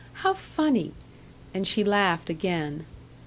How 0.25 0.33
funny!" 0.33 0.93
and 1.53 1.67
she 1.67 1.83
laughed 1.83 2.31
again. 2.31 2.87